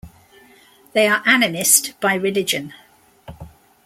[0.93, 2.73] They are Animist by religion.